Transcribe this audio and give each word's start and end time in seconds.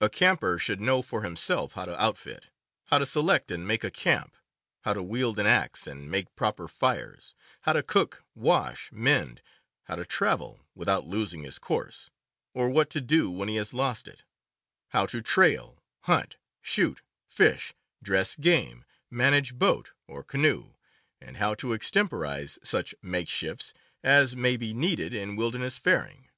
A 0.00 0.08
camper 0.08 0.58
should 0.58 0.80
know 0.80 1.02
for 1.02 1.20
himself 1.20 1.74
how 1.74 1.84
to 1.84 2.02
outfit, 2.02 2.48
how 2.86 2.96
to 2.96 3.04
select 3.04 3.50
and 3.50 3.68
make 3.68 3.84
a 3.84 3.90
camp, 3.90 4.34
how 4.84 4.94
to 4.94 5.02
wield 5.02 5.38
an 5.38 5.44
axe 5.44 5.86
and 5.86 6.10
make 6.10 6.34
proper 6.36 6.68
fires, 6.68 7.34
how 7.60 7.74
to 7.74 7.82
cook, 7.82 8.24
wash, 8.34 8.90
mend, 8.90 9.42
how 9.82 9.96
to 9.96 10.06
travel 10.06 10.66
without 10.74 11.06
losing 11.06 11.44
his 11.44 11.58
course, 11.58 12.08
or 12.54 12.70
what 12.70 12.88
to 12.88 13.02
do 13.02 13.30
when 13.30 13.50
he 13.50 13.56
has 13.56 13.74
lost 13.74 14.08
it; 14.08 14.24
how 14.92 15.04
to 15.04 15.20
trail, 15.20 15.82
hunt, 16.04 16.36
shoot, 16.62 17.02
fish, 17.26 17.74
dress 18.02 18.36
game, 18.36 18.86
manage 19.10 19.52
boat 19.58 19.92
or 20.06 20.24
canoe, 20.24 20.76
and 21.20 21.36
how 21.36 21.52
to 21.56 21.74
extemporize 21.74 22.58
such 22.62 22.94
makeshifts 23.02 23.74
as 24.02 24.34
may 24.34 24.56
be 24.56 24.72
needed 24.72 25.12
in 25.12 25.36
wilderness 25.36 25.78
faring. 25.78 26.30